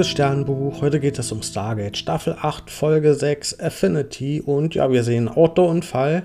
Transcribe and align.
Liebes 0.00 0.12
Sternbuch, 0.12 0.80
heute 0.80 0.98
geht 0.98 1.18
es 1.18 1.30
um 1.30 1.42
Stargate 1.42 1.94
Staffel 1.94 2.34
8, 2.40 2.70
Folge 2.70 3.12
6, 3.12 3.60
Affinity. 3.60 4.40
Und 4.40 4.74
ja, 4.74 4.90
wir 4.90 5.04
sehen 5.04 5.28
Autounfall. 5.28 6.22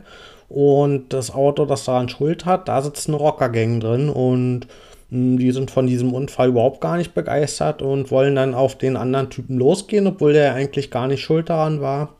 Und 0.47 1.11
das 1.11 1.29
Auto, 1.29 1.65
das 1.65 1.83
daran 1.83 2.07
Schuld 2.07 2.45
hat, 2.45 2.69
da 2.69 2.81
sitzt 2.81 3.09
eine 3.09 3.17
Rockergang 3.17 3.81
drin. 3.81 4.07
Und 4.07 4.67
hm, 5.09 5.37
die 5.37 5.51
sind 5.51 5.71
von 5.71 5.87
diesem 5.87 6.13
Unfall 6.13 6.47
überhaupt 6.47 6.79
gar 6.79 6.95
nicht 6.95 7.13
begeistert 7.13 7.81
und 7.81 8.11
wollen 8.11 8.37
dann 8.37 8.53
auf 8.53 8.77
den 8.77 8.95
anderen 8.95 9.29
Typen 9.29 9.57
losgehen, 9.57 10.07
obwohl 10.07 10.31
der 10.31 10.53
eigentlich 10.53 10.89
gar 10.89 11.07
nicht 11.07 11.21
schuld 11.21 11.49
daran 11.49 11.81
war. 11.81 12.15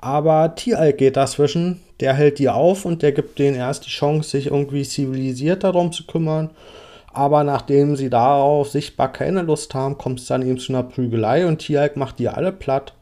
Aber 0.00 0.56
Tieralk 0.56 0.98
geht 0.98 1.16
dazwischen, 1.16 1.80
der 2.00 2.14
hält 2.14 2.40
die 2.40 2.48
auf 2.48 2.84
und 2.84 3.02
der 3.02 3.12
gibt 3.12 3.38
denen 3.38 3.54
erst 3.54 3.86
die 3.86 3.90
Chance, 3.90 4.30
sich 4.30 4.46
irgendwie 4.46 4.82
zivilisiert 4.82 5.62
darum 5.62 5.92
zu 5.92 6.04
kümmern. 6.08 6.50
Aber 7.12 7.42
nachdem 7.44 7.96
sie 7.96 8.08
darauf 8.08 8.70
sichtbar 8.70 9.12
keine 9.12 9.42
Lust 9.42 9.74
haben, 9.74 9.98
kommt 9.98 10.20
es 10.20 10.26
dann 10.26 10.42
eben 10.42 10.58
zu 10.58 10.72
einer 10.72 10.84
Prügelei 10.84 11.46
und 11.46 11.58
Tialk 11.58 11.96
macht 11.96 12.18
die 12.18 12.28
alle 12.28 12.52
platt. 12.52 12.94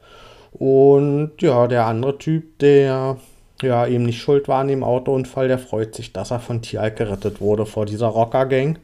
Und 0.53 1.33
ja, 1.41 1.67
der 1.67 1.87
andere 1.87 2.17
Typ, 2.19 2.59
der 2.59 3.19
ja 3.63 3.87
eben 3.87 4.05
nicht 4.05 4.21
schuld 4.21 4.49
war 4.49 4.61
an 4.61 4.69
dem 4.69 4.83
Autounfall, 4.83 5.49
der 5.49 5.59
freut 5.59 5.95
sich, 5.95 6.13
dass 6.13 6.31
er 6.31 6.41
von 6.41 6.63
Tialk 6.63 6.97
gerettet 6.97 7.41
wurde 7.41 7.67
vor 7.67 7.87
dieser 7.87 8.07
Rocker-Gang. 8.07 8.79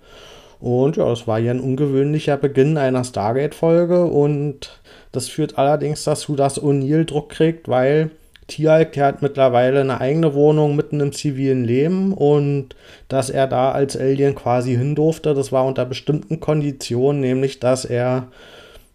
Und 0.61 0.97
ja, 0.97 1.09
das 1.09 1.27
war 1.27 1.39
ja 1.39 1.51
ein 1.51 1.61
ungewöhnlicher 1.61 2.37
Beginn 2.37 2.79
einer 2.79 3.05
Stargate-Folge 3.05 4.05
und 4.05 4.81
das 5.13 5.29
führt 5.29 5.59
allerdings 5.59 6.05
dazu, 6.05 6.37
dass 6.37 6.61
O'Neill 6.61 7.05
Druck 7.05 7.29
kriegt, 7.29 7.69
weil 7.69 8.11
Tialk, 8.47 8.93
der 8.93 9.07
hat 9.07 9.23
mittlerweile 9.23 9.81
eine 9.81 10.01
eigene 10.01 10.35
Wohnung 10.35 10.77
mitten 10.77 11.01
im 11.01 11.13
zivilen 11.13 11.65
Leben 11.65 12.13
und 12.13 12.77
dass 13.09 13.31
er 13.31 13.47
da 13.47 13.73
als 13.73 13.97
Alien 13.97 14.35
quasi 14.35 14.77
hin 14.77 14.95
durfte, 14.95 15.35
das 15.35 15.51
war 15.51 15.65
unter 15.65 15.85
bestimmten 15.87 16.41
Konditionen, 16.41 17.21
nämlich 17.21 17.61
dass 17.61 17.85
er 17.85 18.29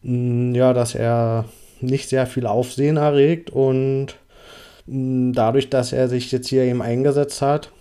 mh, 0.04 0.52
mm, 0.52 0.56
ja, 0.56 0.74
dass 0.74 0.96
er 0.96 1.46
nicht 1.82 2.10
sehr 2.10 2.28
viel 2.28 2.46
Aufsehen 2.46 2.98
erregt 2.98 3.50
und 3.50 4.16
mh, 4.86 5.30
mm, 5.30 5.34
dadurch, 5.34 5.70
dass 5.70 5.94
er 5.94 6.08
sich 6.10 6.32
jetzt 6.32 6.48
hier 6.48 6.64
eben 6.64 6.82
eingesetzt 6.82 7.42
hat, 7.42 7.72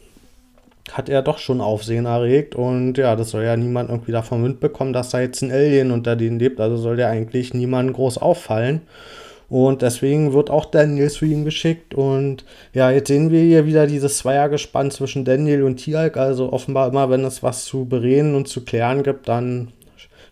hat 0.92 1.08
er 1.11 1.22
doch 1.22 1.39
schon 1.39 1.61
Aufsehen 1.61 2.06
erregt 2.06 2.55
und 2.55 2.96
ja, 2.96 3.14
das 3.16 3.30
soll 3.30 3.44
ja 3.44 3.56
niemand 3.56 3.91
irgendwie 3.91 4.12
davon 4.12 4.42
Wind 4.42 4.61
bekommen, 4.61 4.92
dass 4.92 5.11
da 5.11 5.20
jetzt 5.20 5.42
ein 5.42 5.52
Alien 5.52 5.91
unter 5.91 6.16
denen 6.16 6.39
lebt, 6.39 6.61
also 6.61 6.77
soll 6.77 6.96
der 6.96 7.08
eigentlich 7.08 7.52
niemandem 7.52 7.94
groß 7.94 8.19
auffallen. 8.19 8.83
Und 9.48 9.80
deswegen 9.80 10.34
wird 10.34 10.50
auch 10.50 10.66
Daniel 10.66 11.10
zu 11.10 11.24
ihm 11.24 11.44
geschickt. 11.44 11.94
Und 11.94 12.44
ja, 12.74 12.91
jetzt 12.91 13.08
sehen 13.08 13.30
wir 13.30 13.41
hier 13.41 13.64
wieder 13.66 13.86
dieses 13.86 14.18
Zweiergespann 14.18 14.90
zwischen 14.90 15.24
Daniel 15.24 15.62
und 15.62 15.77
Tialk. 15.77 16.16
Also 16.18 16.52
offenbar 16.52 16.88
immer, 16.88 17.08
wenn 17.08 17.24
es 17.24 17.42
was 17.42 17.64
zu 17.64 17.86
bereden 17.86 18.34
und 18.34 18.48
zu 18.48 18.64
klären 18.64 19.02
gibt, 19.02 19.28
dann 19.28 19.72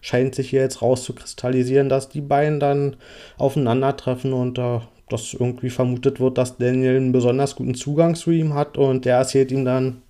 scheint 0.03 0.35
sich 0.35 0.51
hier 0.51 0.61
jetzt 0.61 0.83
rauszukristallisieren, 0.83 1.89
dass 1.89 2.09
die 2.09 2.21
beiden 2.21 2.61
dann 2.61 2.97
aufeinandertreffen 3.39 4.33
und 4.33 4.59
äh, 4.59 4.81
dass 5.09 5.35
irgendwie 5.35 5.71
vermutet 5.71 6.21
wird, 6.21 6.39
dass 6.39 6.59
Daniel 6.59 6.97
einen 6.97 7.13
besonders 7.13 7.57
guten 7.57 7.75
Zugang 7.75 8.15
zu 8.15 8.31
ihm 8.31 8.55
hat 8.55 8.77
und 8.77 9.05
der 9.05 9.17
erzählt 9.17 9.51
ihm 9.51 9.65
dann 9.65 10.03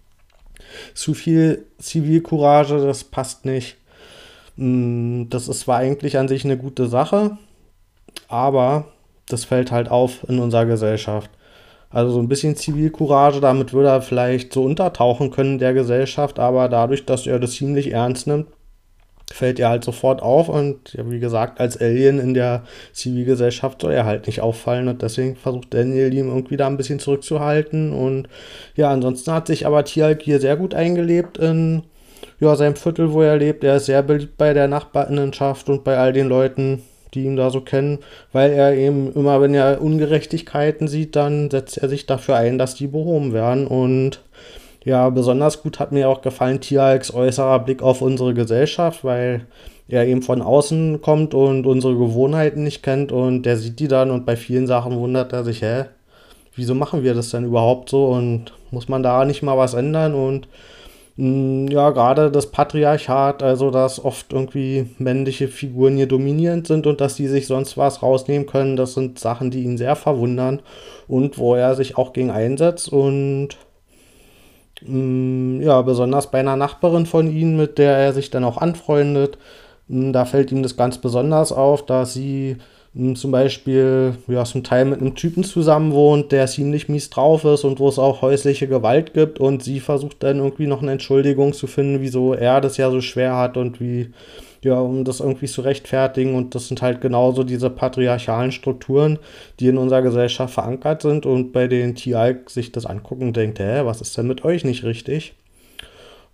zu 0.95 1.15
viel 1.15 1.67
Zivilcourage, 1.79 2.79
das 2.79 3.05
passt 3.05 3.45
nicht. 3.45 3.77
Mm, 4.57 5.25
das 5.29 5.49
ist 5.49 5.61
zwar 5.61 5.79
eigentlich 5.79 6.19
an 6.19 6.29
sich 6.29 6.45
eine 6.45 6.57
gute 6.57 6.89
Sache, 6.89 7.39
aber 8.29 8.93
das 9.29 9.45
fällt 9.45 9.71
halt 9.71 9.91
auf 9.91 10.29
in 10.29 10.39
unserer 10.39 10.67
Gesellschaft. 10.67 11.31
Also 11.91 12.13
so 12.13 12.21
ein 12.21 12.29
bisschen 12.29 12.57
Zivilcourage, 12.57 13.41
damit 13.41 13.73
würde 13.73 13.89
er 13.89 14.03
vielleicht 14.03 14.53
so 14.53 14.65
untertauchen 14.65 15.31
können 15.31 15.59
der 15.59 15.73
Gesellschaft, 15.73 16.39
aber 16.39 16.69
dadurch, 16.69 17.07
dass 17.07 17.27
er 17.27 17.39
das 17.39 17.53
ziemlich 17.53 17.93
ernst 17.93 18.27
nimmt, 18.27 18.49
fällt 19.33 19.59
er 19.59 19.71
halt 19.71 19.85
sofort 19.85 20.23
auf 20.23 20.49
und 20.49 20.97
wie 21.05 21.19
gesagt, 21.19 21.61
als 21.61 21.81
Alien 21.81 22.19
in 22.19 22.35
der 22.35 22.63
Zivilgesellschaft 22.93 23.83
soll 23.83 23.93
er 23.93 24.05
halt 24.05 24.27
nicht 24.27 24.41
auffallen 24.41 24.89
und 24.89 25.03
deswegen 25.03 25.37
versucht 25.37 25.75
Daniel 25.75 26.13
ihm 26.15 26.29
irgendwie 26.29 26.57
da 26.57 26.67
ein 26.67 26.77
bisschen 26.77 26.99
zurückzuhalten 26.99 27.93
und 27.93 28.29
ja, 28.77 28.91
ansonsten 28.91 29.33
hat 29.33 29.47
sich 29.47 29.67
aber 29.67 29.85
Tialk 29.85 30.23
hier 30.23 30.41
sehr 30.41 30.57
gut 30.57 30.75
eingelebt 30.75 31.39
in 31.39 31.83
ja, 32.39 32.55
seinem 32.57 32.77
Viertel, 32.77 33.13
wo 33.13 33.23
er 33.23 33.37
lebt. 33.37 33.65
Er 33.65 33.77
ist 33.77 33.87
sehr 33.87 34.03
beliebt 34.03 34.37
bei 34.37 34.53
der 34.53 34.69
Nachbarinnenschaft 34.69 35.69
und 35.69 35.85
bei 35.85 35.97
all 35.97 36.13
den 36.13 36.29
Leuten, 36.29 36.83
die 37.17 37.25
ihn 37.25 37.37
da 37.37 37.51
so 37.51 37.61
kennen, 37.61 37.99
weil 38.33 38.53
er 38.53 38.75
eben 38.75 39.13
immer, 39.15 39.41
wenn 39.41 39.55
er 39.55 39.83
Ungerechtigkeiten 39.83 40.87
sieht, 40.87 41.17
dann 41.17 41.51
setzt 41.51 41.79
er 41.79 41.89
sich 41.89 42.07
dafür 42.07 42.37
ein, 42.37 42.59
dass 42.59 42.77
die 42.77 42.87
behoben 42.87 43.33
werden. 43.33 43.67
Und 43.67 44.21
ja, 44.85 45.11
besonders 45.11 45.63
gut 45.63 45.81
hat 45.81 45.91
mir 45.91 46.09
auch 46.09 46.23
gefallen 46.23 46.61
Tialks 46.61 47.13
äußerer 47.13 47.59
Blick 47.61 47.83
auf 47.83 48.03
unsere 48.03 48.35
Gesellschaft, 48.35 49.03
weil 49.03 49.47
er 49.89 50.07
eben 50.07 50.23
von 50.23 50.43
außen 50.43 51.01
kommt 51.01 51.35
und 51.35 51.67
unsere 51.67 51.97
Gewohnheiten 51.97 52.63
nicht 52.63 52.83
kennt 52.83 53.13
und 53.13 53.43
der 53.43 53.57
sieht 53.57 53.79
die 53.81 53.89
dann 53.89 54.11
und 54.11 54.27
bei 54.27 54.37
vielen 54.37 54.67
Sachen 54.67 54.97
wundert 54.97 55.33
er 55.33 55.45
sich, 55.45 55.63
hä, 55.63 55.85
wieso 56.55 56.75
machen 56.75 57.03
wir 57.05 57.15
das 57.15 57.31
denn 57.31 57.45
überhaupt 57.45 57.91
so 57.91 58.07
und 58.07 58.53
muss 58.71 58.89
man 58.89 59.03
da 59.03 59.25
nicht 59.25 59.43
mal 59.43 59.57
was 59.57 59.75
ändern 59.75 60.15
und 60.15 60.49
ja, 61.19 61.91
gerade 61.91 62.31
das 62.31 62.51
Patriarchat, 62.51 63.43
also 63.43 63.71
dass 63.71 64.05
oft 64.05 64.33
irgendwie 64.35 64.91
männliche 64.99 65.49
Figuren 65.49 65.97
hier 65.97 66.07
dominierend 66.07 66.67
sind 66.67 66.87
und 66.87 67.01
dass 67.01 67.15
die 67.17 67.27
sich 67.27 67.47
sonst 67.47 67.79
was 67.79 68.03
rausnehmen 68.03 68.47
können, 68.47 68.77
das 68.77 68.93
sind 68.93 69.19
Sachen, 69.19 69.51
die 69.51 69.63
ihn 69.63 69.79
sehr 69.79 69.97
verwundern 69.97 70.61
und 71.09 71.39
wo 71.39 71.55
er 71.55 71.75
sich 71.75 71.97
auch 71.97 72.13
gegen 72.13 72.31
einsetzt 72.31 72.93
und 72.93 73.57
hm, 74.85 75.63
ja, 75.63 75.81
besonders 75.83 76.31
bei 76.31 76.41
einer 76.41 76.57
Nachbarin 76.57 77.07
von 77.07 77.31
ihm, 77.31 77.57
mit 77.57 77.79
der 77.79 77.97
er 77.97 78.13
sich 78.13 78.31
dann 78.31 78.45
auch 78.45 78.59
anfreundet, 78.59 79.39
hm, 79.89 80.13
da 80.13 80.27
fällt 80.27 80.53
ihm 80.53 80.63
das 80.63 80.77
ganz 80.77 80.99
besonders 80.99 81.51
auf, 81.51 81.87
dass 81.87 82.13
sie 82.13 82.59
zum 83.15 83.31
Beispiel 83.31 84.15
ja, 84.27 84.45
zum 84.45 84.63
Teil 84.63 84.87
mit 84.87 85.01
einem 85.01 85.15
Typen 85.15 85.45
zusammen 85.45 85.93
wohnt, 85.93 86.33
der 86.33 86.47
ziemlich 86.47 86.89
mies 86.89 87.11
drauf 87.11 87.45
ist 87.45 87.65
und 87.65 87.79
wo 87.79 87.89
es 87.89 87.99
auch 87.99 88.23
häusliche 88.23 88.69
Gewalt 88.69 89.13
gibt 89.13 89.39
und 89.39 89.63
sie 89.63 89.81
versucht 89.81 90.23
dann 90.23 90.39
irgendwie 90.39 90.67
noch 90.67 90.81
eine 90.81 90.93
Entschuldigung 90.93 91.53
zu 91.53 91.67
finden, 91.67 92.01
wieso 92.01 92.33
er 92.33 92.63
das 92.63 92.79
ja 92.79 92.91
so 92.91 93.03
schwer 93.03 93.37
hat 93.37 93.59
und 93.59 93.81
wie, 93.81 94.13
ja, 94.63 94.79
um 94.81 95.05
das 95.05 95.21
irgendwie 95.21 95.47
zu 95.47 95.61
rechtfertigen 95.61 96.35
und 96.35 96.55
das 96.55 96.69
sind 96.69 96.81
halt 96.81 97.03
genauso 97.03 97.45
diese 97.45 97.69
patriarchalen 97.69 98.51
Strukturen, 98.51 99.19
die 99.61 99.69
in 99.69 99.77
unserer 99.77 100.01
Gesellschaft 100.01 100.55
verankert 100.55 101.03
sind 101.03 101.27
und 101.27 101.53
bei 101.53 101.69
denen 101.69 101.97
TI 101.97 102.37
sich 102.47 102.73
das 102.73 102.87
angucken 102.87 103.29
und 103.29 103.37
denkt, 103.37 103.59
hä, 103.59 103.83
was 103.85 104.01
ist 104.01 104.17
denn 104.17 104.27
mit 104.27 104.43
euch 104.43 104.65
nicht 104.65 104.85
richtig? 104.85 105.35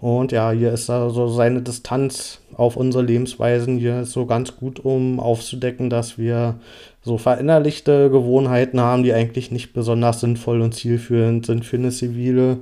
Und 0.02 0.32
ja, 0.32 0.50
hier 0.50 0.72
ist 0.72 0.90
also 0.90 1.28
seine 1.28 1.62
Distanz 1.62 2.40
auf 2.56 2.76
unsere 2.76 3.04
Lebensweisen 3.04 3.78
hier 3.78 4.04
so 4.04 4.26
ganz 4.26 4.56
gut, 4.56 4.84
um 4.84 5.20
aufzudecken, 5.20 5.90
dass 5.90 6.18
wir 6.18 6.56
so 7.02 7.18
verinnerlichte 7.18 8.10
Gewohnheiten 8.10 8.80
haben, 8.80 9.04
die 9.04 9.12
eigentlich 9.12 9.52
nicht 9.52 9.72
besonders 9.72 10.18
sinnvoll 10.18 10.60
und 10.60 10.74
zielführend 10.74 11.46
sind 11.46 11.64
für 11.64 11.76
eine 11.76 11.91
zivile 11.91 12.58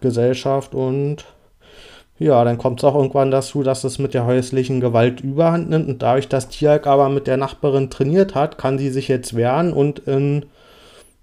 Gesellschaft. 0.00 0.72
Und 0.76 1.24
ja, 2.20 2.44
dann 2.44 2.58
kommt 2.58 2.78
es 2.78 2.84
auch 2.84 2.94
irgendwann 2.94 3.32
dazu, 3.32 3.64
dass 3.64 3.82
es 3.82 3.98
mit 3.98 4.14
der 4.14 4.24
häuslichen 4.24 4.80
Gewalt 4.80 5.20
überhand 5.20 5.70
nimmt. 5.70 5.88
Und 5.88 6.02
dadurch, 6.02 6.28
dass 6.28 6.48
Tialk 6.48 6.86
aber 6.86 7.08
mit 7.08 7.26
der 7.26 7.38
Nachbarin 7.38 7.90
trainiert 7.90 8.36
hat, 8.36 8.56
kann 8.56 8.78
sie 8.78 8.90
sich 8.90 9.08
jetzt 9.08 9.34
wehren 9.34 9.72
und 9.72 9.98
in 10.06 10.46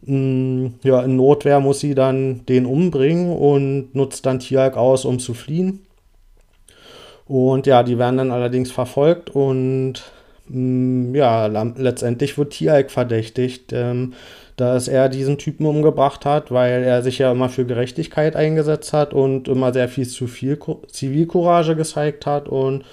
ja, 0.07 1.01
in 1.01 1.15
Notwehr 1.15 1.59
muss 1.59 1.79
sie 1.79 1.95
dann 1.95 2.45
den 2.45 2.65
umbringen 2.67 3.31
und 3.35 3.95
nutzt 3.95 4.25
dann 4.25 4.39
Tialk 4.39 4.77
aus, 4.77 5.03
um 5.03 5.17
zu 5.19 5.33
fliehen. 5.33 5.81
Und 7.27 7.65
ja, 7.65 7.81
die 7.81 7.97
werden 7.97 8.17
dann 8.17 8.31
allerdings 8.31 8.71
verfolgt 8.71 9.31
und 9.31 10.03
mh, 10.47 11.09
mm, 11.09 11.15
ja, 11.15 11.47
letztendlich 11.47 12.37
wird 12.37 12.53
Tialk 12.53 12.91
verdächtigt, 12.91 13.73
ähm, 13.73 14.13
dass 14.57 14.87
er 14.87 15.09
diesen 15.09 15.39
Typen 15.39 15.65
umgebracht 15.65 16.23
hat, 16.23 16.51
weil 16.51 16.83
er 16.83 17.01
sich 17.01 17.17
ja 17.17 17.31
immer 17.31 17.49
für 17.49 17.65
Gerechtigkeit 17.65 18.35
eingesetzt 18.35 18.93
hat 18.93 19.13
und 19.13 19.47
immer 19.47 19.73
sehr 19.73 19.89
viel 19.89 20.07
zu 20.07 20.27
viel 20.27 20.59
Zivilcourage 20.87 21.75
gezeigt 21.75 22.27
hat 22.27 22.47
und 22.47 22.83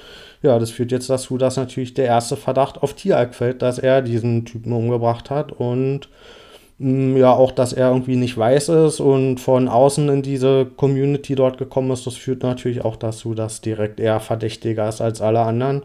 ja, 0.42 0.58
das 0.58 0.70
führt 0.70 0.90
jetzt 0.92 1.10
dazu, 1.10 1.38
dass 1.38 1.56
natürlich 1.56 1.94
der 1.94 2.06
erste 2.06 2.36
Verdacht 2.36 2.82
auf 2.82 2.94
Tialk 2.94 3.34
fällt, 3.34 3.62
dass 3.62 3.78
er 3.78 4.02
diesen 4.02 4.44
Typen 4.46 4.72
umgebracht 4.72 5.30
hat 5.30 5.52
und 5.52 6.08
Mm, 6.08 6.41
ja, 6.82 7.32
auch, 7.32 7.52
dass 7.52 7.72
er 7.72 7.90
irgendwie 7.90 8.16
nicht 8.16 8.36
weiß 8.36 8.70
ist 8.70 8.98
und 8.98 9.38
von 9.38 9.68
außen 9.68 10.08
in 10.08 10.22
diese 10.22 10.66
Community 10.66 11.36
dort 11.36 11.56
gekommen 11.56 11.92
ist, 11.92 12.06
das 12.08 12.16
führt 12.16 12.42
natürlich 12.42 12.84
auch 12.84 12.96
dazu, 12.96 13.34
dass 13.34 13.60
direkt 13.60 14.00
er 14.00 14.18
verdächtiger 14.18 14.88
ist 14.88 15.00
als 15.00 15.20
alle 15.20 15.40
anderen. 15.40 15.82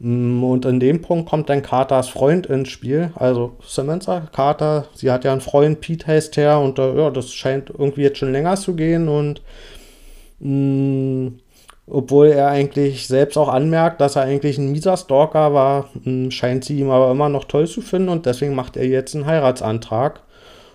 Und 0.00 0.64
in 0.64 0.80
dem 0.80 1.02
Punkt 1.02 1.28
kommt 1.28 1.48
dann 1.48 1.62
Carters 1.62 2.08
Freund 2.08 2.46
ins 2.46 2.68
Spiel, 2.68 3.12
also 3.14 3.56
Samantha 3.64 4.20
Carter, 4.32 4.86
sie 4.94 5.10
hat 5.10 5.24
ja 5.24 5.32
einen 5.32 5.40
Freund, 5.40 5.80
Pete 5.80 6.06
heißt 6.06 6.36
er, 6.38 6.60
und 6.60 6.78
äh, 6.78 6.96
ja, 6.96 7.10
das 7.10 7.32
scheint 7.32 7.70
irgendwie 7.70 8.02
jetzt 8.02 8.18
schon 8.18 8.32
länger 8.32 8.56
zu 8.56 8.74
gehen 8.74 9.08
und 9.08 9.42
mh, 10.40 11.32
obwohl 11.90 12.28
er 12.28 12.48
eigentlich 12.48 13.06
selbst 13.06 13.36
auch 13.36 13.48
anmerkt, 13.48 14.00
dass 14.00 14.16
er 14.16 14.22
eigentlich 14.22 14.58
ein 14.58 14.72
mieser 14.72 14.96
Stalker 14.96 15.54
war, 15.54 15.88
hm, 16.02 16.30
scheint 16.30 16.64
sie 16.64 16.78
ihm 16.78 16.90
aber 16.90 17.10
immer 17.10 17.28
noch 17.28 17.44
toll 17.44 17.66
zu 17.66 17.80
finden 17.80 18.08
und 18.08 18.26
deswegen 18.26 18.54
macht 18.54 18.76
er 18.76 18.86
jetzt 18.86 19.14
einen 19.14 19.26
Heiratsantrag. 19.26 20.20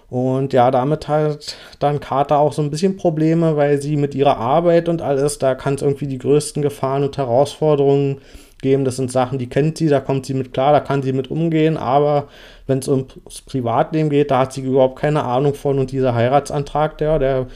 Und 0.09 0.53
ja, 0.53 0.69
damit 0.69 1.07
hat 1.07 1.57
dann 1.79 1.99
Carter 1.99 2.37
auch 2.37 2.53
so 2.53 2.61
ein 2.61 2.69
bisschen 2.69 2.97
Probleme, 2.97 3.57
weil 3.57 3.81
sie 3.81 3.97
mit 3.97 4.13
ihrer 4.13 4.37
Arbeit 4.37 4.87
und 4.87 5.01
alles, 5.01 5.39
da 5.39 5.55
kann 5.55 5.73
es 5.73 5.81
irgendwie 5.81 6.05
die 6.05 6.19
größten 6.19 6.61
Gefahren 6.61 7.03
und 7.03 7.17
Herausforderungen 7.17 8.19
geben. 8.61 8.85
Das 8.85 8.95
sind 8.95 9.11
Sachen, 9.11 9.39
die 9.39 9.49
kennt 9.49 9.79
sie, 9.79 9.87
da 9.87 9.99
kommt 9.99 10.27
sie 10.27 10.35
mit 10.35 10.53
klar, 10.53 10.71
da 10.71 10.81
kann 10.81 11.01
sie 11.01 11.13
mit 11.13 11.31
umgehen. 11.31 11.77
Aber 11.77 12.27
wenn 12.67 12.77
es 12.77 12.87
ums 12.87 13.41
Privatleben 13.47 14.11
geht, 14.11 14.29
da 14.29 14.39
hat 14.39 14.53
sie 14.53 14.61
überhaupt 14.61 14.99
keine 14.99 15.23
Ahnung 15.23 15.55
von. 15.55 15.79
Und 15.79 15.91
dieser 15.91 16.13
Heiratsantrag, 16.13 16.97
der, 16.99 17.17
der 17.17 17.47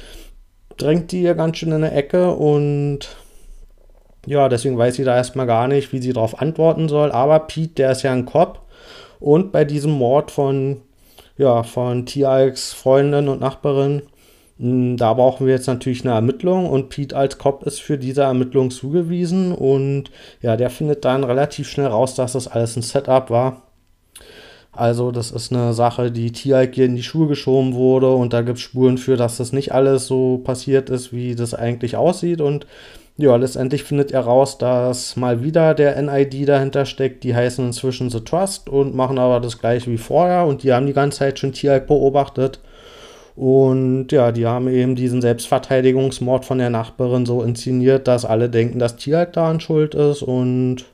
drängt 0.77 1.11
die 1.11 1.21
ja 1.21 1.33
ganz 1.33 1.57
schön 1.57 1.69
in 1.69 1.75
eine 1.75 1.91
Ecke 1.91 2.31
und 2.31 3.17
ja, 4.27 4.49
deswegen 4.49 4.77
weiß 4.77 4.95
sie 4.95 5.05
da 5.05 5.15
erstmal 5.15 5.47
gar 5.47 5.69
nicht, 5.69 5.93
wie 5.93 6.01
sie 6.01 6.11
darauf 6.11 6.41
antworten 6.41 6.89
soll. 6.89 7.13
Aber 7.13 7.39
Pete, 7.39 7.75
der 7.75 7.93
ist 7.93 8.03
ja 8.03 8.11
ein 8.11 8.25
Cop. 8.25 8.59
Und 9.21 9.53
bei 9.53 9.63
diesem 9.63 9.91
Mord 9.91 10.31
von, 10.31 10.81
ja, 11.37 11.63
von 11.63 12.05
Tialks 12.05 12.73
Freundin 12.73 13.29
und 13.29 13.39
Nachbarin, 13.39 14.01
hm, 14.59 14.97
da 14.97 15.13
brauchen 15.13 15.47
wir 15.47 15.53
jetzt 15.53 15.67
natürlich 15.67 16.03
eine 16.03 16.13
Ermittlung. 16.13 16.69
Und 16.69 16.89
Pete 16.89 17.15
als 17.15 17.37
Cop 17.37 17.63
ist 17.63 17.79
für 17.79 17.97
diese 17.97 18.23
Ermittlung 18.23 18.69
zugewiesen. 18.69 19.53
Und 19.53 20.11
ja, 20.41 20.57
der 20.57 20.69
findet 20.71 21.05
dann 21.05 21.23
relativ 21.23 21.69
schnell 21.69 21.87
raus, 21.87 22.13
dass 22.15 22.33
das 22.33 22.49
alles 22.49 22.75
ein 22.75 22.81
Setup 22.81 23.29
war. 23.29 23.61
Also 24.73 25.11
das 25.11 25.31
ist 25.31 25.53
eine 25.53 25.73
Sache, 25.73 26.11
die 26.11 26.33
Tialk 26.33 26.75
hier 26.75 26.85
in 26.85 26.97
die 26.97 27.03
Schuhe 27.03 27.29
geschoben 27.29 27.75
wurde. 27.75 28.11
Und 28.11 28.33
da 28.33 28.41
gibt 28.41 28.57
es 28.57 28.63
Spuren 28.63 28.97
für, 28.97 29.15
dass 29.15 29.37
das 29.37 29.53
nicht 29.53 29.71
alles 29.71 30.05
so 30.05 30.39
passiert 30.39 30.89
ist, 30.89 31.13
wie 31.13 31.33
das 31.33 31.53
eigentlich 31.53 31.95
aussieht. 31.95 32.41
Und 32.41 32.67
ja, 33.19 33.35
letztendlich 33.35 33.83
findet 33.83 34.11
er 34.11 34.21
raus, 34.21 34.59
dass 34.59 35.15
mal 35.15 35.43
wieder 35.43 35.73
der 35.73 35.99
NID 35.99 36.47
dahinter 36.47 36.85
steckt. 36.85 37.23
Die 37.23 37.35
heißen 37.35 37.65
inzwischen 37.65 38.11
The 38.11 38.19
Trust 38.19 38.69
und 38.69 38.95
machen 38.95 39.17
aber 39.17 39.39
das 39.39 39.59
gleiche 39.59 39.89
wie 39.89 39.97
vorher. 39.97 40.45
Und 40.45 40.61
die 40.61 40.71
haben 40.71 40.85
die 40.85 40.93
ganze 40.93 41.19
Zeit 41.19 41.39
schon 41.39 41.51
Tierhalk 41.51 41.87
beobachtet. 41.87 42.59
Und 43.35 44.11
ja, 44.11 44.31
die 44.31 44.45
haben 44.45 44.67
eben 44.67 44.95
diesen 44.95 45.21
Selbstverteidigungsmord 45.21 46.45
von 46.45 46.59
der 46.59 46.69
Nachbarin 46.69 47.25
so 47.25 47.41
inszeniert, 47.41 48.07
dass 48.07 48.23
alle 48.23 48.49
denken, 48.49 48.77
dass 48.77 48.97
Tierhalk 48.97 49.33
daran 49.33 49.59
schuld 49.59 49.95
ist. 49.95 50.21
Und 50.21 50.85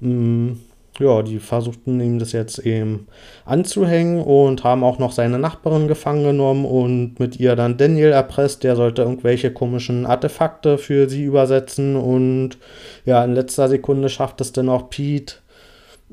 mh, 0.00 0.10
mm, 0.10 0.60
ja, 0.98 1.22
die 1.22 1.38
versuchten 1.38 2.00
ihm 2.00 2.18
das 2.18 2.32
jetzt 2.32 2.58
eben 2.58 3.06
anzuhängen 3.44 4.22
und 4.22 4.62
haben 4.62 4.84
auch 4.84 4.98
noch 4.98 5.12
seine 5.12 5.38
Nachbarin 5.38 5.88
gefangen 5.88 6.24
genommen 6.24 6.64
und 6.64 7.18
mit 7.18 7.40
ihr 7.40 7.56
dann 7.56 7.78
Daniel 7.78 8.10
erpresst. 8.10 8.62
Der 8.62 8.76
sollte 8.76 9.02
irgendwelche 9.02 9.52
komischen 9.52 10.04
Artefakte 10.04 10.76
für 10.76 11.08
sie 11.08 11.24
übersetzen 11.24 11.96
und 11.96 12.58
ja, 13.06 13.24
in 13.24 13.34
letzter 13.34 13.68
Sekunde 13.68 14.10
schafft 14.10 14.40
es 14.42 14.52
dann 14.52 14.68
auch 14.68 14.90
Pete, 14.90 15.36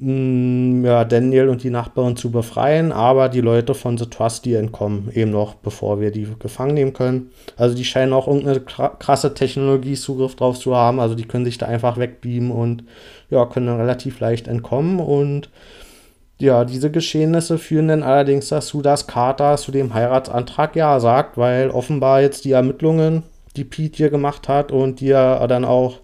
ja, 0.01 1.04
Daniel 1.04 1.50
und 1.50 1.63
die 1.63 1.69
Nachbarin 1.69 2.16
zu 2.16 2.31
befreien, 2.31 2.94
aber 2.94 3.28
die 3.28 3.42
Leute 3.42 3.74
von 3.74 3.98
The 3.98 4.06
Trust, 4.06 4.46
die 4.46 4.54
entkommen 4.54 5.12
eben 5.13 5.31
noch, 5.31 5.56
bevor 5.56 6.00
wir 6.00 6.12
die 6.12 6.25
gefangen 6.40 6.74
nehmen 6.74 6.94
können. 6.94 7.31
Also 7.57 7.75
die 7.75 7.84
scheinen 7.84 8.13
auch 8.13 8.28
irgendeine 8.28 8.62
krasse 8.62 9.34
Technologie-Zugriff 9.34 10.36
drauf 10.36 10.57
zu 10.57 10.74
haben, 10.74 11.01
also 11.01 11.16
die 11.16 11.25
können 11.25 11.44
sich 11.44 11.57
da 11.57 11.66
einfach 11.66 11.98
wegbeamen 11.98 12.51
und 12.51 12.86
ja, 13.30 13.46
können 13.46 13.68
dann 13.68 13.80
relativ 13.80 14.22
leicht 14.22 14.48
entkommen 14.48 15.01
und 15.01 15.50
ja, 16.40 16.63
diese 16.63 16.90
Geschehnisse 16.90 17.57
führen 17.57 17.90
dann 17.90 18.04
allerdings 18.04 18.48
dazu, 18.48 18.81
dass 18.81 19.07
Carter 19.07 19.57
zu 19.57 19.74
dem 19.74 19.94
Heiratsantrag 19.94 20.78
ja 20.78 20.98
sagt, 21.01 21.38
weil 21.38 21.69
offenbar 21.69 22.22
jetzt 22.22 22.46
die 22.46 22.54
Ermittlungen, 22.54 23.24
die 23.57 23.66
Pete 23.66 23.98
hier 23.98 24.10
gemacht 24.10 24.48
hat 24.48 24.72
und 24.72 25.01
die 25.01 25.10
er 25.10 25.46
dann 25.50 25.66
auch 25.66 26.00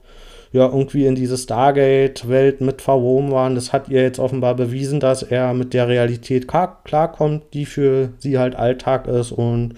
ja 0.56 0.68
irgendwie 0.68 1.06
in 1.06 1.16
diese 1.16 1.38
Stargate-Welt 1.38 2.62
mit 2.62 2.82
verwoben 2.82 3.32
waren. 3.32 3.56
Das 3.56 3.74
hat 3.74 3.90
ihr 3.90 4.02
jetzt 4.02 4.20
offenbar 4.20 4.56
bewiesen, 4.56 5.02
dass 5.02 5.22
er 5.22 5.54
mit 5.54 5.74
der 5.74 5.90
Realität 5.90 6.48
klarkommt, 6.48 7.44
die 7.54 7.66
für 7.66 8.10
sie 8.20 8.38
halt 8.40 8.56
Alltag 8.56 9.08
ist. 9.08 9.34
Und 9.34 9.74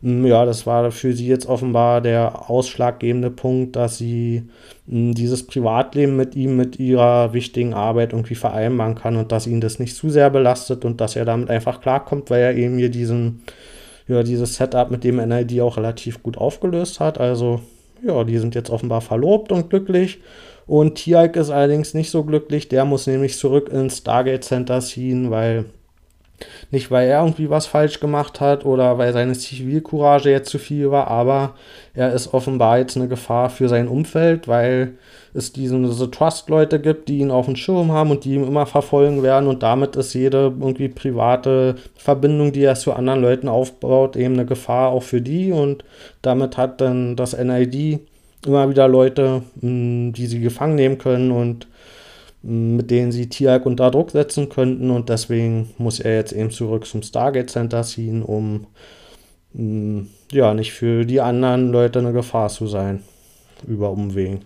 mm, 0.00 0.26
ja, 0.26 0.44
das 0.44 0.66
war 0.66 0.90
für 0.90 1.12
sie 1.12 1.28
jetzt 1.28 1.46
offenbar 1.46 2.00
der 2.00 2.50
ausschlaggebende 2.50 3.30
Punkt, 3.30 3.76
dass 3.76 3.98
sie 3.98 4.42
mm, 4.86 5.12
dieses 5.12 5.46
Privatleben 5.46 6.16
mit 6.16 6.34
ihm, 6.34 6.56
mit 6.56 6.80
ihrer 6.80 7.32
wichtigen 7.32 7.72
Arbeit 7.72 8.12
irgendwie 8.12 8.34
vereinbaren 8.34 8.96
kann 8.96 9.16
und 9.16 9.30
dass 9.30 9.46
ihn 9.46 9.60
das 9.60 9.78
nicht 9.78 9.94
zu 9.94 10.10
sehr 10.10 10.30
belastet 10.30 10.84
und 10.84 11.00
dass 11.00 11.14
er 11.14 11.26
damit 11.26 11.48
einfach 11.48 11.80
klarkommt, 11.80 12.28
weil 12.28 12.42
er 12.42 12.56
eben 12.56 12.76
hier 12.76 12.90
diesen, 12.90 13.44
ja, 14.08 14.24
dieses 14.24 14.56
Setup 14.56 14.90
mit 14.90 15.04
dem 15.04 15.16
NID 15.16 15.60
auch 15.60 15.76
relativ 15.76 16.24
gut 16.24 16.38
aufgelöst 16.38 16.98
hat. 16.98 17.20
Also 17.20 17.60
ja, 18.02 18.24
die 18.24 18.38
sind 18.38 18.54
jetzt 18.54 18.70
offenbar 18.70 19.00
verlobt 19.00 19.52
und 19.52 19.70
glücklich. 19.70 20.20
Und 20.66 20.96
Tialk 20.96 21.36
ist 21.36 21.50
allerdings 21.50 21.94
nicht 21.94 22.10
so 22.10 22.24
glücklich. 22.24 22.68
Der 22.68 22.84
muss 22.84 23.06
nämlich 23.06 23.38
zurück 23.38 23.70
ins 23.70 23.98
Stargate 23.98 24.44
Center 24.44 24.80
ziehen, 24.80 25.30
weil 25.30 25.64
nicht, 26.70 26.90
weil 26.90 27.08
er 27.08 27.20
irgendwie 27.20 27.50
was 27.50 27.66
falsch 27.66 28.00
gemacht 28.00 28.40
hat 28.40 28.64
oder 28.64 28.98
weil 28.98 29.12
seine 29.12 29.32
Zivilcourage 29.32 30.30
jetzt 30.30 30.50
zu 30.50 30.58
viel 30.58 30.90
war, 30.90 31.08
aber 31.08 31.54
er 31.94 32.12
ist 32.12 32.32
offenbar 32.34 32.78
jetzt 32.78 32.96
eine 32.96 33.08
Gefahr 33.08 33.50
für 33.50 33.68
sein 33.68 33.88
Umfeld, 33.88 34.48
weil 34.48 34.94
es 35.34 35.52
diese 35.52 35.84
so 35.92 36.06
Trust-Leute 36.06 36.80
gibt, 36.80 37.08
die 37.08 37.18
ihn 37.18 37.30
auf 37.30 37.46
dem 37.46 37.56
Schirm 37.56 37.92
haben 37.92 38.10
und 38.10 38.24
die 38.24 38.34
ihn 38.34 38.46
immer 38.46 38.66
verfolgen 38.66 39.22
werden 39.22 39.48
und 39.48 39.62
damit 39.62 39.96
ist 39.96 40.14
jede 40.14 40.52
irgendwie 40.58 40.88
private 40.88 41.76
Verbindung, 41.96 42.52
die 42.52 42.64
er 42.64 42.74
zu 42.74 42.92
anderen 42.92 43.20
Leuten 43.20 43.48
aufbaut, 43.48 44.16
eben 44.16 44.34
eine 44.34 44.46
Gefahr 44.46 44.90
auch 44.90 45.02
für 45.02 45.20
die 45.20 45.52
und 45.52 45.84
damit 46.22 46.56
hat 46.56 46.80
dann 46.80 47.16
das 47.16 47.36
NID 47.36 48.00
immer 48.46 48.70
wieder 48.70 48.88
Leute, 48.88 49.42
die 49.54 50.26
sie 50.26 50.40
gefangen 50.40 50.76
nehmen 50.76 50.98
können 50.98 51.32
und 51.32 51.66
mit 52.42 52.90
denen 52.90 53.12
sie 53.12 53.28
Tiag 53.28 53.66
unter 53.66 53.90
Druck 53.90 54.12
setzen 54.12 54.48
könnten 54.48 54.90
und 54.90 55.08
deswegen 55.08 55.70
muss 55.78 56.00
er 56.00 56.14
jetzt 56.14 56.32
eben 56.32 56.50
zurück 56.50 56.86
zum 56.86 57.02
Stargate 57.02 57.50
Center 57.50 57.82
ziehen, 57.82 58.22
um 58.22 58.66
mh, 59.52 60.06
ja 60.32 60.54
nicht 60.54 60.72
für 60.72 61.04
die 61.04 61.20
anderen 61.20 61.70
Leute 61.72 61.98
eine 61.98 62.12
Gefahr 62.12 62.48
zu 62.48 62.66
sein 62.66 63.02
über 63.66 63.90
Umwegen. 63.90 64.44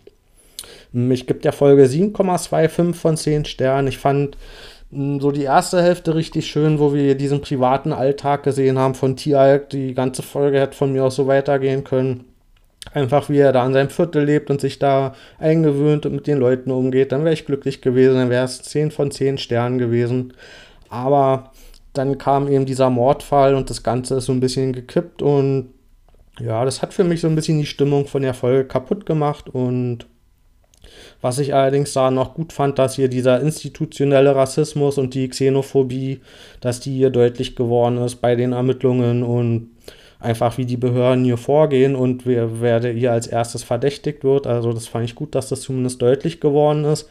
Ich 0.92 1.26
gebe 1.26 1.40
der 1.40 1.52
Folge 1.52 1.84
7,25 1.84 2.92
von 2.94 3.16
10 3.16 3.44
Sternen. 3.44 3.88
Ich 3.88 3.98
fand 3.98 4.36
so 4.90 5.30
die 5.30 5.42
erste 5.42 5.82
Hälfte 5.82 6.14
richtig 6.14 6.46
schön, 6.46 6.78
wo 6.78 6.92
wir 6.92 7.14
diesen 7.14 7.40
privaten 7.40 7.92
Alltag 7.92 8.42
gesehen 8.42 8.78
haben 8.78 8.94
von 8.94 9.16
Tialk. 9.16 9.70
Die 9.70 9.94
ganze 9.94 10.22
Folge 10.22 10.60
hätte 10.60 10.76
von 10.76 10.92
mir 10.92 11.04
aus 11.04 11.16
so 11.16 11.26
weitergehen 11.26 11.82
können. 11.82 12.31
Einfach 12.92 13.30
wie 13.30 13.38
er 13.38 13.52
da 13.52 13.64
in 13.64 13.72
seinem 13.72 13.90
Viertel 13.90 14.24
lebt 14.24 14.50
und 14.50 14.60
sich 14.60 14.78
da 14.78 15.14
eingewöhnt 15.38 16.04
und 16.04 16.14
mit 16.14 16.26
den 16.26 16.38
Leuten 16.38 16.70
umgeht, 16.70 17.12
dann 17.12 17.24
wäre 17.24 17.32
ich 17.32 17.46
glücklich 17.46 17.80
gewesen, 17.80 18.16
dann 18.16 18.30
wäre 18.30 18.44
es 18.44 18.62
10 18.62 18.90
von 18.90 19.10
10 19.10 19.38
Sternen 19.38 19.78
gewesen. 19.78 20.34
Aber 20.90 21.52
dann 21.92 22.18
kam 22.18 22.48
eben 22.48 22.66
dieser 22.66 22.90
Mordfall 22.90 23.54
und 23.54 23.70
das 23.70 23.82
Ganze 23.82 24.16
ist 24.16 24.26
so 24.26 24.32
ein 24.32 24.40
bisschen 24.40 24.72
gekippt 24.72 25.22
und 25.22 25.70
ja, 26.40 26.64
das 26.64 26.82
hat 26.82 26.94
für 26.94 27.04
mich 27.04 27.20
so 27.20 27.28
ein 27.28 27.34
bisschen 27.34 27.58
die 27.58 27.66
Stimmung 27.66 28.06
von 28.06 28.22
der 28.22 28.34
Folge 28.34 28.66
kaputt 28.66 29.06
gemacht 29.06 29.48
und 29.48 30.06
was 31.20 31.38
ich 31.38 31.54
allerdings 31.54 31.92
da 31.92 32.10
noch 32.10 32.34
gut 32.34 32.52
fand, 32.52 32.78
dass 32.78 32.96
hier 32.96 33.08
dieser 33.08 33.40
institutionelle 33.40 34.34
Rassismus 34.34 34.98
und 34.98 35.14
die 35.14 35.28
Xenophobie, 35.28 36.20
dass 36.60 36.80
die 36.80 36.94
hier 36.94 37.10
deutlich 37.10 37.54
geworden 37.54 37.98
ist 37.98 38.16
bei 38.16 38.34
den 38.34 38.52
Ermittlungen 38.52 39.22
und 39.22 39.70
einfach 40.22 40.58
wie 40.58 40.64
die 40.64 40.76
Behörden 40.76 41.24
hier 41.24 41.36
vorgehen 41.36 41.96
und 41.96 42.26
wer, 42.26 42.60
wer 42.60 42.80
hier 42.92 43.12
als 43.12 43.26
erstes 43.26 43.62
verdächtigt 43.62 44.24
wird. 44.24 44.46
Also 44.46 44.72
das 44.72 44.86
fand 44.86 45.04
ich 45.04 45.14
gut, 45.14 45.34
dass 45.34 45.48
das 45.48 45.62
zumindest 45.62 46.00
deutlich 46.00 46.40
geworden 46.40 46.84
ist. 46.84 47.08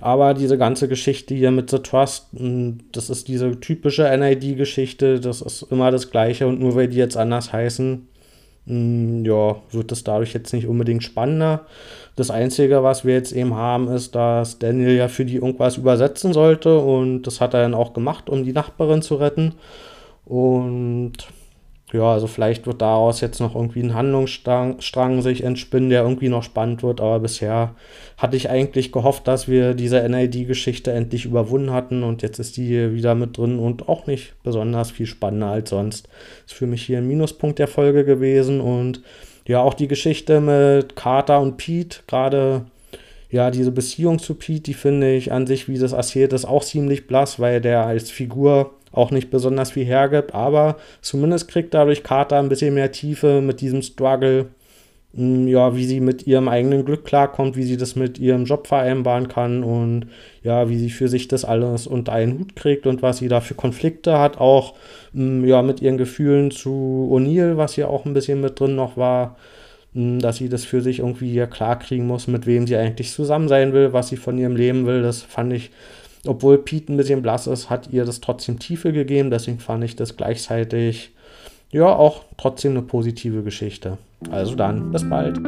Aber 0.00 0.34
diese 0.34 0.58
ganze 0.58 0.88
Geschichte 0.88 1.34
hier 1.34 1.50
mit 1.50 1.70
The 1.70 1.78
Trust, 1.78 2.26
hm, 2.36 2.78
das 2.92 3.10
ist 3.10 3.28
diese 3.28 3.58
typische 3.60 4.04
NID-Geschichte, 4.16 5.20
das 5.20 5.40
ist 5.40 5.62
immer 5.70 5.90
das 5.90 6.10
Gleiche 6.10 6.46
und 6.46 6.60
nur 6.60 6.74
weil 6.74 6.88
die 6.88 6.96
jetzt 6.96 7.16
anders 7.16 7.52
heißen, 7.52 8.08
hm, 8.66 9.24
ja, 9.24 9.56
wird 9.70 9.92
es 9.92 10.04
dadurch 10.04 10.34
jetzt 10.34 10.52
nicht 10.52 10.66
unbedingt 10.66 11.04
spannender. 11.04 11.66
Das 12.16 12.30
Einzige, 12.30 12.82
was 12.82 13.04
wir 13.04 13.14
jetzt 13.14 13.32
eben 13.32 13.54
haben, 13.54 13.88
ist, 13.88 14.14
dass 14.14 14.58
Daniel 14.58 14.96
ja 14.96 15.08
für 15.08 15.24
die 15.24 15.36
irgendwas 15.36 15.76
übersetzen 15.76 16.32
sollte 16.32 16.78
und 16.78 17.22
das 17.22 17.40
hat 17.40 17.54
er 17.54 17.62
dann 17.62 17.74
auch 17.74 17.92
gemacht, 17.92 18.28
um 18.28 18.44
die 18.44 18.52
Nachbarin 18.52 19.02
zu 19.02 19.16
retten. 19.16 19.54
Und 20.24 21.12
ja, 21.94 22.12
also 22.12 22.26
vielleicht 22.26 22.66
wird 22.66 22.82
daraus 22.82 23.20
jetzt 23.20 23.40
noch 23.40 23.54
irgendwie 23.54 23.80
ein 23.80 23.94
Handlungsstrang 23.94 25.22
sich 25.22 25.44
entspinnen, 25.44 25.90
der 25.90 26.02
irgendwie 26.02 26.28
noch 26.28 26.42
spannend 26.42 26.82
wird, 26.82 27.00
aber 27.00 27.20
bisher 27.20 27.74
hatte 28.18 28.36
ich 28.36 28.50
eigentlich 28.50 28.90
gehofft, 28.90 29.28
dass 29.28 29.46
wir 29.46 29.74
diese 29.74 30.06
NID-Geschichte 30.08 30.90
endlich 30.90 31.24
überwunden 31.24 31.70
hatten 31.70 32.02
und 32.02 32.22
jetzt 32.22 32.40
ist 32.40 32.56
die 32.56 32.66
hier 32.66 32.94
wieder 32.94 33.14
mit 33.14 33.38
drin 33.38 33.60
und 33.60 33.88
auch 33.88 34.08
nicht 34.08 34.34
besonders 34.42 34.90
viel 34.90 35.06
spannender 35.06 35.48
als 35.48 35.70
sonst. 35.70 36.08
Ist 36.46 36.54
für 36.54 36.66
mich 36.66 36.82
hier 36.82 36.98
ein 36.98 37.06
Minuspunkt 37.06 37.60
der 37.60 37.68
Folge 37.68 38.04
gewesen 38.04 38.60
und 38.60 39.00
ja, 39.46 39.60
auch 39.60 39.74
die 39.74 39.88
Geschichte 39.88 40.40
mit 40.40 40.96
Carter 40.96 41.40
und 41.40 41.58
Pete, 41.58 42.00
gerade 42.08 42.66
ja, 43.30 43.50
diese 43.50 43.70
Beziehung 43.70 44.18
zu 44.18 44.34
Pete, 44.34 44.62
die 44.62 44.74
finde 44.74 45.14
ich 45.14 45.30
an 45.30 45.46
sich, 45.46 45.68
wie 45.68 45.78
das 45.78 45.92
ist, 45.92 46.44
auch 46.44 46.64
ziemlich 46.64 47.06
blass, 47.06 47.38
weil 47.38 47.60
der 47.60 47.86
als 47.86 48.10
Figur 48.10 48.72
auch 48.94 49.10
nicht 49.10 49.30
besonders 49.30 49.72
viel 49.72 49.84
hergibt, 49.84 50.34
aber 50.34 50.76
zumindest 51.02 51.48
kriegt 51.48 51.74
dadurch 51.74 52.02
Carter 52.02 52.38
ein 52.38 52.48
bisschen 52.48 52.74
mehr 52.74 52.92
Tiefe 52.92 53.40
mit 53.40 53.60
diesem 53.60 53.82
Struggle, 53.82 54.46
hm, 55.14 55.46
ja, 55.48 55.76
wie 55.76 55.84
sie 55.86 56.00
mit 56.00 56.26
ihrem 56.26 56.48
eigenen 56.48 56.84
Glück 56.84 57.04
klarkommt, 57.04 57.56
wie 57.56 57.62
sie 57.64 57.76
das 57.76 57.96
mit 57.96 58.18
ihrem 58.18 58.44
Job 58.44 58.66
vereinbaren 58.66 59.28
kann 59.28 59.62
und 59.62 60.06
ja, 60.42 60.68
wie 60.68 60.78
sie 60.78 60.90
für 60.90 61.08
sich 61.08 61.28
das 61.28 61.44
alles 61.44 61.86
unter 61.86 62.12
einen 62.12 62.38
Hut 62.38 62.56
kriegt 62.56 62.86
und 62.86 63.02
was 63.02 63.18
sie 63.18 63.28
da 63.28 63.40
für 63.40 63.54
Konflikte 63.54 64.18
hat, 64.18 64.38
auch 64.38 64.74
hm, 65.12 65.44
ja, 65.46 65.62
mit 65.62 65.80
ihren 65.82 65.98
Gefühlen 65.98 66.50
zu 66.50 67.10
O'Neill, 67.12 67.56
was 67.56 67.74
hier 67.74 67.88
auch 67.90 68.04
ein 68.06 68.14
bisschen 68.14 68.40
mit 68.40 68.58
drin 68.60 68.74
noch 68.76 68.96
war. 68.96 69.36
hm, 69.94 70.18
dass 70.20 70.36
sie 70.38 70.48
das 70.48 70.64
für 70.64 70.80
sich 70.80 71.00
irgendwie 71.00 71.38
klar 71.46 71.78
kriegen 71.78 72.06
muss, 72.06 72.26
mit 72.26 72.46
wem 72.46 72.66
sie 72.66 72.76
eigentlich 72.76 73.12
zusammen 73.12 73.48
sein 73.48 73.72
will, 73.72 73.92
was 73.92 74.08
sie 74.08 74.16
von 74.16 74.38
ihrem 74.38 74.56
Leben 74.56 74.86
will. 74.86 75.02
Das 75.02 75.22
fand 75.22 75.52
ich, 75.52 75.70
obwohl 76.26 76.58
Pete 76.58 76.92
ein 76.92 76.96
bisschen 76.96 77.22
blass 77.22 77.46
ist, 77.46 77.70
hat 77.70 77.88
ihr 77.92 78.04
das 78.04 78.20
trotzdem 78.20 78.58
Tiefe 78.58 78.92
gegeben. 78.92 79.30
Deswegen 79.30 79.58
fand 79.58 79.84
ich 79.84 79.96
das 79.96 80.16
gleichzeitig, 80.16 81.12
ja, 81.70 81.86
auch 81.86 82.24
trotzdem 82.36 82.72
eine 82.72 82.82
positive 82.82 83.42
Geschichte. 83.42 83.98
Also 84.30 84.54
dann, 84.54 84.90
bis 84.90 85.08
bald. 85.08 85.38